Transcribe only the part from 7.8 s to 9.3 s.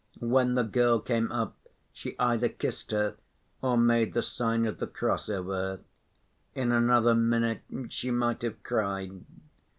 she might have cried.